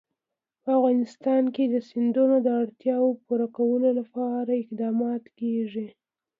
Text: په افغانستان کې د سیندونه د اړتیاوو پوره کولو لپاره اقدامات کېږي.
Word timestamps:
په 0.63 0.69
افغانستان 0.79 1.43
کې 1.55 1.63
د 1.67 1.75
سیندونه 1.89 2.35
د 2.41 2.47
اړتیاوو 2.61 3.19
پوره 3.23 3.47
کولو 3.57 3.89
لپاره 3.99 4.51
اقدامات 4.63 5.23
کېږي. 5.39 5.87